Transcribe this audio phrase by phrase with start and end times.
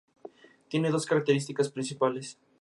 [0.67, 2.39] Tiene dos características principales.